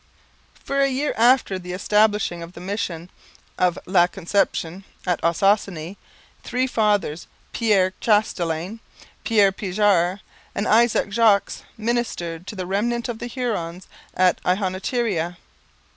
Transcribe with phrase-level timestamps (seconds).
[0.63, 3.11] For a year after the establishing of the mission
[3.59, 5.95] of La Conception at Ossossane
[6.41, 8.79] three fathers Pierre Chastelain,
[9.23, 10.21] Pierre Pijart,
[10.55, 13.85] and Isaac Jogues ministered to the remnant of the Hurons
[14.15, 15.37] at Ihonatiria.